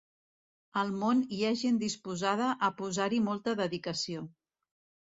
Al 0.83 0.93
món 1.01 1.21
hi 1.35 1.41
ha 1.43 1.51
gent 1.65 1.77
disposada 1.83 2.49
a 2.69 2.73
posar-hi 2.81 3.25
molta 3.31 3.57
dedicació. 3.63 4.31